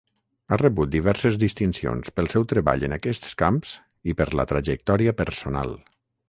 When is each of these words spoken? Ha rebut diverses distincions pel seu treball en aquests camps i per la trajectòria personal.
Ha 0.47 0.57
rebut 0.59 0.89
diverses 0.93 1.35
distincions 1.43 2.09
pel 2.19 2.29
seu 2.35 2.47
treball 2.53 2.85
en 2.89 2.97
aquests 2.97 3.37
camps 3.43 3.75
i 4.13 4.17
per 4.23 4.27
la 4.41 4.47
trajectòria 4.55 5.15
personal. 5.23 5.77